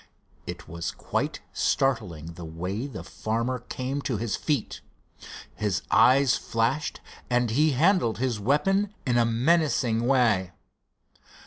[0.47, 4.81] It was quite startling the way the farmer came to his feet.
[5.53, 10.53] His eyes flashed and he handled his weapon in a menacing way.